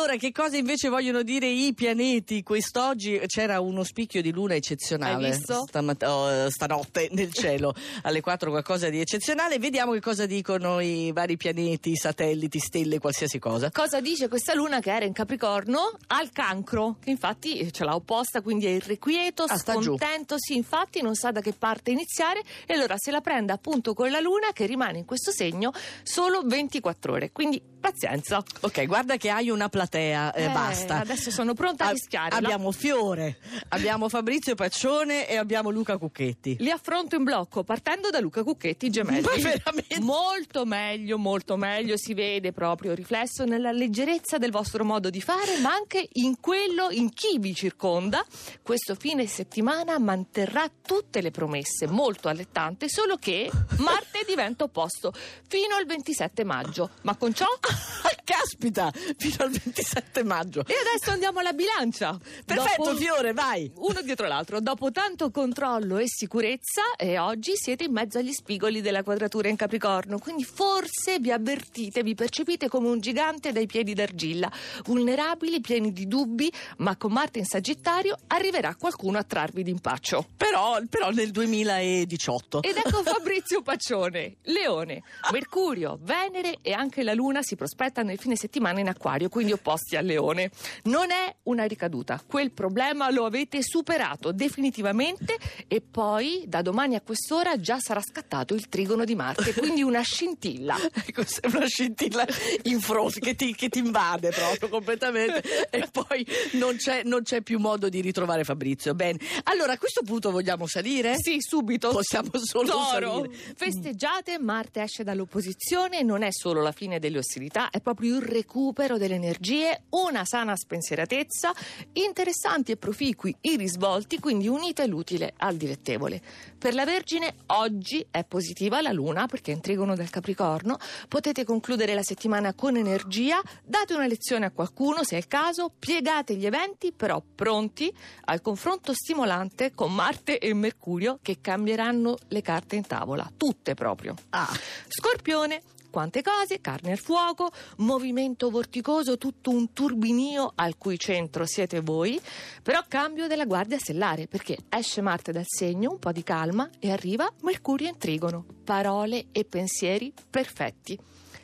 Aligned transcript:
Allora, 0.00 0.16
che 0.16 0.32
cosa 0.32 0.56
invece 0.56 0.88
vogliono 0.88 1.22
dire 1.22 1.46
i 1.46 1.74
pianeti? 1.74 2.42
Quest'oggi 2.42 3.20
c'era 3.26 3.60
uno 3.60 3.84
spicchio 3.84 4.22
di 4.22 4.32
luna 4.32 4.54
eccezionale. 4.54 5.34
Stamat- 5.34 6.02
oh, 6.04 6.48
stanotte 6.48 7.08
nel 7.12 7.30
cielo 7.34 7.74
alle 8.04 8.22
4 8.22 8.48
qualcosa 8.48 8.88
di 8.88 8.98
eccezionale. 8.98 9.58
Vediamo 9.58 9.92
che 9.92 10.00
cosa 10.00 10.24
dicono 10.24 10.80
i 10.80 11.12
vari 11.12 11.36
pianeti, 11.36 11.94
satelliti, 11.96 12.58
stelle, 12.58 12.98
qualsiasi 12.98 13.38
cosa. 13.38 13.70
Cosa 13.70 14.00
dice 14.00 14.28
questa 14.28 14.54
luna 14.54 14.80
che 14.80 14.90
era 14.90 15.04
in 15.04 15.12
Capricorno? 15.12 15.92
Al 16.06 16.30
cancro, 16.32 16.96
che 16.98 17.10
infatti 17.10 17.70
ce 17.70 17.84
l'ha 17.84 17.94
opposta, 17.94 18.40
quindi 18.40 18.64
è 18.64 18.70
irrequieto, 18.70 19.42
Ah, 19.42 19.58
scontento, 19.58 20.36
sì, 20.38 20.56
infatti 20.56 21.02
non 21.02 21.14
sa 21.14 21.30
da 21.30 21.42
che 21.42 21.52
parte 21.52 21.90
iniziare 21.90 22.40
e 22.64 22.72
allora 22.72 22.94
se 22.96 23.10
la 23.10 23.20
prende 23.20 23.52
appunto 23.52 23.92
con 23.92 24.10
la 24.10 24.20
luna 24.20 24.48
che 24.54 24.64
rimane 24.64 24.96
in 24.96 25.04
questo 25.04 25.30
segno 25.30 25.72
solo 26.02 26.40
24 26.42 27.12
ore, 27.12 27.32
quindi 27.32 27.60
pazienza. 27.80 28.42
Ok, 28.60 28.86
guarda 28.86 29.16
che 29.16 29.30
hai 29.30 29.48
una 29.48 29.68
platea, 29.68 29.88
eh, 29.98 30.32
Eh, 30.44 30.48
basta. 30.50 31.00
adesso 31.00 31.30
sono 31.30 31.54
pronta 31.54 31.86
a 31.86 31.90
rischiare. 31.90 32.34
Abbiamo 32.36 32.70
Fiore, 32.72 33.38
abbiamo 33.68 34.08
Fabrizio 34.08 34.54
Paccione 34.54 35.28
e 35.28 35.36
abbiamo 35.36 35.70
Luca 35.70 35.96
Cucchetti. 35.98 36.56
Li 36.60 36.70
affronto 36.70 37.16
in 37.16 37.24
blocco 37.24 37.64
partendo 37.64 38.10
da 38.10 38.20
Luca 38.20 38.42
Cucchetti 38.42 38.90
gemelli. 38.90 39.22
Ma 39.22 39.34
veramente? 39.36 40.00
Molto 40.00 40.64
meglio, 40.64 41.18
molto 41.18 41.56
meglio, 41.56 41.96
si 41.96 42.14
vede 42.14 42.52
proprio 42.52 42.94
riflesso 42.94 43.44
nella 43.44 43.72
leggerezza 43.72 44.38
del 44.38 44.50
vostro 44.50 44.84
modo 44.84 45.10
di 45.10 45.20
fare, 45.20 45.58
ma 45.58 45.72
anche 45.72 46.08
in 46.14 46.40
quello 46.40 46.90
in 46.90 47.12
chi 47.12 47.38
vi 47.38 47.54
circonda. 47.54 48.24
Questo 48.62 48.94
fine 48.94 49.26
settimana 49.26 49.98
manterrà 49.98 50.70
tutte 50.84 51.20
le 51.20 51.30
promesse, 51.30 51.86
molto 51.86 52.28
allettante, 52.28 52.88
solo 52.88 53.16
che 53.16 53.50
Marte 53.78 54.24
diventa 54.26 54.64
opposto 54.64 55.12
fino 55.48 55.74
al 55.76 55.86
27 55.86 56.44
maggio. 56.44 56.90
Ma 57.02 57.16
con 57.16 57.32
ciò 57.34 57.46
Caspita, 58.30 58.92
fino 59.16 59.34
al 59.38 59.50
27 59.50 60.22
maggio. 60.22 60.60
E 60.60 60.74
adesso 60.86 61.10
andiamo 61.10 61.40
alla 61.40 61.52
bilancia. 61.52 62.16
Perfetto, 62.44 62.84
Dopo- 62.84 62.96
Fiore, 62.96 63.32
vai. 63.32 63.68
Uno 63.74 64.00
dietro 64.02 64.28
l'altro. 64.28 64.60
Dopo 64.60 64.92
tanto 64.92 65.32
controllo 65.32 65.98
e 65.98 66.04
sicurezza, 66.06 66.82
e 66.96 67.18
oggi 67.18 67.56
siete 67.56 67.82
in 67.84 67.92
mezzo 67.92 68.18
agli 68.18 68.30
spigoli 68.30 68.82
della 68.82 69.02
quadratura 69.02 69.48
in 69.48 69.56
Capricorno. 69.56 70.18
Quindi 70.20 70.44
forse 70.44 71.18
vi 71.18 71.32
avvertite, 71.32 72.04
vi 72.04 72.14
percepite 72.14 72.68
come 72.68 72.86
un 72.86 73.00
gigante 73.00 73.50
dai 73.50 73.66
piedi 73.66 73.94
d'argilla, 73.94 74.48
vulnerabili, 74.84 75.60
pieni 75.60 75.92
di 75.92 76.06
dubbi, 76.06 76.52
ma 76.76 76.96
con 76.96 77.10
Marte 77.10 77.40
in 77.40 77.46
Sagittario 77.46 78.16
arriverà 78.28 78.76
qualcuno 78.76 79.18
a 79.18 79.24
trarvi 79.24 79.64
d'impaccio. 79.64 80.24
Però, 80.36 80.78
però 80.88 81.10
nel 81.10 81.32
2018. 81.32 82.62
Ed 82.62 82.76
ecco 82.76 83.02
Fabrizio 83.02 83.60
Paccione, 83.62 84.36
Leone, 84.42 85.02
Mercurio, 85.32 85.98
Venere 86.00 86.58
e 86.62 86.72
anche 86.72 87.02
la 87.02 87.12
Luna 87.12 87.42
si 87.42 87.56
prospettano 87.56 88.06
nel 88.10 88.18
fine 88.20 88.36
settimana 88.36 88.78
in 88.78 88.88
Acquario, 88.88 89.28
quindi 89.28 89.52
opposti 89.52 89.96
al 89.96 90.04
Leone. 90.04 90.50
Non 90.84 91.10
è 91.10 91.34
una 91.44 91.64
ricaduta, 91.64 92.22
quel 92.24 92.52
problema 92.52 93.10
lo 93.10 93.24
avete 93.24 93.62
superato 93.62 94.30
definitivamente 94.30 95.36
e 95.66 95.80
poi 95.80 96.44
da 96.46 96.62
domani 96.62 96.94
a 96.94 97.00
quest'ora 97.00 97.58
già 97.58 97.78
sarà 97.80 98.00
scattato 98.00 98.54
il 98.54 98.68
trigono 98.68 99.04
di 99.04 99.14
Marte, 99.14 99.52
quindi 99.54 99.82
una 99.82 100.02
scintilla. 100.02 100.76
Ecco, 101.10 101.24
una 101.54 101.66
scintilla 101.66 102.26
in 102.64 102.78
fronte 102.80 103.20
che 103.20 103.34
ti, 103.34 103.54
che 103.54 103.68
ti 103.68 103.78
invade 103.78 104.30
proprio 104.30 104.68
completamente 104.68 105.68
e 105.70 105.88
poi 105.90 106.24
non 106.52 106.76
c'è, 106.76 107.02
non 107.04 107.22
c'è 107.22 107.40
più 107.40 107.58
modo 107.58 107.88
di 107.88 108.00
ritrovare 108.00 108.44
Fabrizio. 108.44 108.94
Bene, 108.94 109.18
allora 109.44 109.72
a 109.72 109.78
questo 109.78 110.02
punto 110.02 110.30
vogliamo 110.30 110.66
salire? 110.66 111.16
Sì, 111.18 111.38
subito. 111.40 111.90
Possiamo 111.90 112.30
solo 112.34 112.68
Toro. 112.68 113.22
salire. 113.22 113.54
Festeggiate, 113.56 114.38
Marte 114.38 114.82
esce 114.82 115.02
dall'opposizione 115.02 116.02
non 116.02 116.22
è 116.22 116.30
solo 116.30 116.62
la 116.62 116.72
fine 116.72 116.98
delle 116.98 117.18
ostilità, 117.18 117.70
è 117.70 117.80
proprio 117.80 118.09
il 118.16 118.22
recupero 118.22 118.98
delle 118.98 119.14
energie, 119.14 119.82
una 119.90 120.24
sana 120.24 120.56
spensieratezza, 120.56 121.52
interessanti 121.92 122.72
e 122.72 122.76
proficui 122.76 123.34
i 123.42 123.56
risvolti, 123.56 124.18
quindi 124.18 124.48
unite 124.48 124.86
l'utile 124.86 125.34
al 125.38 125.56
dilettevole. 125.56 126.20
Per 126.58 126.74
la 126.74 126.84
Vergine 126.84 127.36
oggi 127.46 128.04
è 128.10 128.24
positiva 128.24 128.82
la 128.82 128.92
Luna 128.92 129.26
perché 129.26 129.52
è 129.52 129.54
in 129.54 129.60
trigono 129.60 129.94
del 129.94 130.10
Capricorno, 130.10 130.76
potete 131.08 131.44
concludere 131.44 131.94
la 131.94 132.02
settimana 132.02 132.52
con 132.52 132.76
energia, 132.76 133.40
date 133.64 133.94
una 133.94 134.06
lezione 134.06 134.46
a 134.46 134.50
qualcuno 134.50 135.02
se 135.02 135.16
è 135.16 135.18
il 135.18 135.26
caso, 135.26 135.72
piegate 135.78 136.34
gli 136.34 136.46
eventi 136.46 136.92
però 136.92 137.22
pronti 137.34 137.92
al 138.26 138.42
confronto 138.42 138.92
stimolante 138.92 139.72
con 139.74 139.94
Marte 139.94 140.38
e 140.38 140.52
Mercurio 140.52 141.18
che 141.22 141.38
cambieranno 141.40 142.16
le 142.28 142.42
carte 142.42 142.76
in 142.76 142.86
tavola, 142.86 143.30
tutte 143.36 143.74
proprio. 143.74 144.14
Ah, 144.30 144.50
Scorpione. 144.88 145.62
Quante 145.90 146.22
cose, 146.22 146.60
carne 146.60 146.92
al 146.92 146.98
fuoco, 146.98 147.50
movimento 147.78 148.48
vorticoso, 148.48 149.18
tutto 149.18 149.50
un 149.50 149.72
turbinio 149.72 150.52
al 150.54 150.78
cui 150.78 150.98
centro 150.98 151.44
siete 151.46 151.80
voi, 151.80 152.20
però 152.62 152.82
cambio 152.86 153.26
della 153.26 153.44
guardia 153.44 153.78
stellare 153.78 154.26
perché 154.26 154.56
esce 154.68 155.00
Marte 155.00 155.32
dal 155.32 155.44
segno, 155.46 155.90
un 155.90 155.98
po' 155.98 156.12
di 156.12 156.22
calma 156.22 156.70
e 156.78 156.92
arriva 156.92 157.30
Mercurio 157.42 157.88
in 157.88 157.98
trigono, 157.98 158.44
parole 158.64 159.26
e 159.32 159.44
pensieri 159.44 160.12
perfetti. 160.30 160.98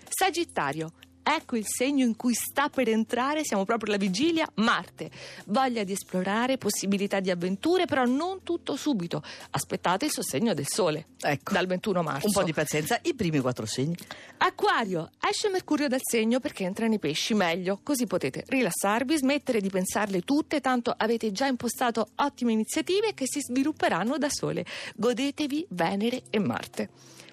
Sagittario, 0.08 0.92
ecco 1.28 1.56
il 1.56 1.64
segno 1.66 2.04
in 2.04 2.14
cui 2.14 2.34
sta 2.34 2.69
per 2.69 2.88
entrare, 2.88 3.44
siamo 3.44 3.64
proprio 3.64 3.92
alla 3.92 4.03
vigilia, 4.03 4.48
Marte. 4.54 5.10
Voglia 5.47 5.82
di 5.82 5.92
esplorare, 5.92 6.56
possibilità 6.56 7.19
di 7.19 7.31
avventure, 7.31 7.87
però 7.87 8.04
non 8.04 8.44
tutto 8.44 8.76
subito. 8.76 9.22
Aspettate 9.50 10.04
il 10.04 10.12
sostegno 10.12 10.54
del 10.54 10.69
Sole 10.69 11.06
ecco. 11.20 11.53
dal 11.53 11.66
21 11.66 12.03
marzo. 12.03 12.26
Un 12.28 12.32
po' 12.32 12.44
di 12.44 12.53
pazienza, 12.53 12.98
i 13.03 13.15
primi 13.15 13.41
quattro 13.41 13.66
segni. 13.66 13.97
Acquario, 14.38 15.10
esce 15.28 15.48
Mercurio 15.48 15.88
dal 15.88 16.00
segno 16.03 16.38
perché 16.38 16.62
entra 16.62 16.86
nei 16.86 17.00
pesci 17.00 17.34
meglio, 17.34 17.81
così 17.82 18.06
potete 18.06 18.44
rilassarvi, 18.47 19.16
smettere 19.16 19.60
di 19.60 19.69
pensarle 19.69 20.20
tutte, 20.20 20.60
tanto 20.60 20.94
avete 20.97 21.32
già 21.32 21.47
impostato 21.47 22.10
ottime 22.16 22.53
iniziative 22.53 23.15
che 23.15 23.25
si 23.26 23.41
svilupperanno 23.41 24.16
da 24.16 24.28
sole. 24.31 24.65
Godetevi 24.94 25.66
Venere 25.70 26.22
e 26.31 26.38
Marte. 26.38 26.88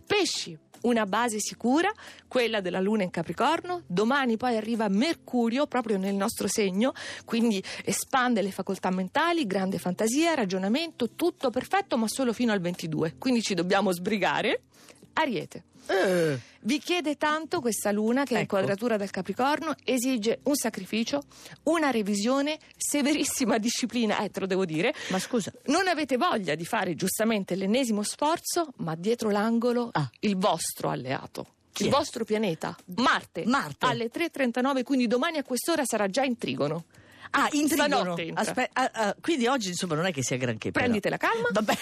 Pesci. 0.05 0.57
Una 0.83 1.05
base 1.05 1.39
sicura, 1.39 1.91
quella 2.27 2.59
della 2.59 2.79
Luna 2.79 3.03
in 3.03 3.09
Capricorno, 3.09 3.83
domani 3.87 4.37
poi 4.37 4.57
arriva 4.57 4.87
Mercurio 4.89 5.65
proprio 5.65 5.97
nel 5.97 6.15
nostro 6.15 6.47
segno, 6.47 6.93
quindi 7.25 7.63
espande 7.85 8.41
le 8.41 8.51
facoltà 8.51 8.91
mentali, 8.91 9.47
grande 9.47 9.77
fantasia, 9.77 10.33
ragionamento, 10.33 11.11
tutto 11.11 11.49
perfetto 11.49 11.97
ma 11.97 12.07
solo 12.07 12.33
fino 12.33 12.51
al 12.51 12.59
22, 12.59 13.15
quindi 13.17 13.41
ci 13.41 13.53
dobbiamo 13.53 13.91
sbrigare. 13.91 14.63
Ariete. 15.13 15.63
Eh, 15.87 16.39
Vi 16.61 16.79
chiede 16.79 17.17
tanto 17.17 17.59
questa 17.59 17.91
luna 17.91 18.23
che 18.23 18.35
è 18.35 18.37
in 18.37 18.43
Ecco. 18.43 18.55
quadratura 18.55 18.95
del 18.95 19.09
Capricorno, 19.11 19.75
esige 19.83 20.39
un 20.43 20.55
sacrificio, 20.55 21.23
una 21.63 21.91
revisione, 21.91 22.57
severissima 22.77 23.57
disciplina, 23.57 24.19
eh, 24.23 24.29
te 24.29 24.39
lo 24.39 24.45
devo 24.47 24.63
dire. 24.65 24.93
ma 25.09 25.19
scusa, 25.19 25.51
Non 25.65 25.87
avete 25.89 26.15
voglia 26.15 26.55
di 26.55 26.63
fare 26.65 26.95
giustamente 26.95 27.55
l'ennesimo 27.55 28.01
sforzo, 28.01 28.69
ma 28.77 28.95
dietro 28.95 29.29
l'angolo 29.29 29.89
Ah. 29.91 30.09
il 30.21 30.37
vostro 30.37 30.89
alleato. 30.89 31.47
Chi 31.73 31.83
il 31.83 31.89
è? 31.89 31.91
vostro 31.91 32.23
pianeta, 32.23 32.75
Marte, 32.97 33.43
Marte. 33.45 33.85
alle 33.85 34.09
3.39, 34.09 34.83
quindi 34.83 35.07
domani 35.07 35.37
a 35.39 35.43
quest'ora 35.43 35.83
sarà 35.85 36.07
già 36.07 36.23
in 36.23 36.37
trigono. 36.37 36.85
ah, 37.31 37.47
in 37.53 37.67
trigono. 37.67 38.15
Aspe- 38.35 38.69
ah, 38.73 38.91
ah, 38.93 39.15
quindi 39.19 39.47
oggi 39.47 39.69
insomma 39.69 39.95
non 39.95 40.05
è 40.05 40.13
che 40.13 40.21
sia 40.23 40.37
granché. 40.37 40.69
però. 40.71 40.83
Prenditela 40.85 41.17
calma. 41.17 41.47
Vabbè. 41.51 41.73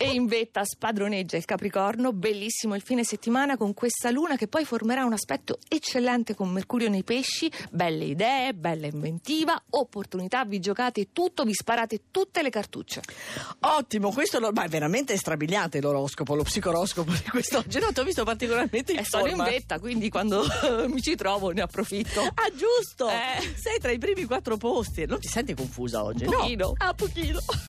E 0.00 0.12
in 0.12 0.26
vetta 0.26 0.64
spadroneggia 0.64 1.36
il 1.36 1.44
Capricorno, 1.44 2.12
bellissimo 2.12 2.76
il 2.76 2.82
fine 2.82 3.02
settimana 3.02 3.56
con 3.56 3.74
questa 3.74 4.10
luna 4.10 4.36
che 4.36 4.46
poi 4.46 4.64
formerà 4.64 5.04
un 5.04 5.12
aspetto 5.12 5.58
eccellente 5.68 6.36
con 6.36 6.50
Mercurio 6.50 6.88
nei 6.88 7.02
pesci, 7.02 7.50
belle 7.68 8.04
idee, 8.04 8.54
bella 8.54 8.86
inventiva, 8.86 9.60
opportunità, 9.70 10.44
vi 10.44 10.60
giocate 10.60 11.08
tutto, 11.12 11.42
vi 11.42 11.52
sparate 11.52 12.02
tutte 12.12 12.42
le 12.42 12.50
cartucce. 12.50 13.02
Ottimo, 13.58 14.12
questo 14.12 14.38
lo, 14.38 14.52
ma 14.52 14.62
è 14.62 14.68
veramente 14.68 15.16
strabiliante 15.16 15.80
l'oroscopo, 15.80 16.36
lo 16.36 16.44
psicoroscopo 16.44 17.10
di 17.10 17.24
quest'oggi. 17.30 17.80
No, 17.80 17.90
ti 17.92 17.98
ho 17.98 18.04
visto 18.04 18.22
particolarmente 18.22 18.92
in 18.92 18.98
E 19.00 19.04
sono 19.04 19.24
in 19.26 19.30
forma. 19.34 19.50
vetta, 19.50 19.80
quindi 19.80 20.08
quando 20.10 20.44
mi 20.86 21.02
ci 21.02 21.16
trovo 21.16 21.50
ne 21.50 21.62
approfitto. 21.62 22.20
Ah, 22.20 22.50
giusto! 22.54 23.08
Eh. 23.08 23.52
Sei 23.56 23.80
tra 23.80 23.90
i 23.90 23.98
primi 23.98 24.22
quattro 24.26 24.56
posti. 24.58 25.06
Non 25.06 25.18
ti 25.18 25.26
senti 25.26 25.54
confusa 25.54 26.04
oggi? 26.04 26.24
Un 26.24 26.30
pochino. 26.30 26.66
No. 26.66 26.74
Ah, 26.78 26.94
pochino. 26.94 27.40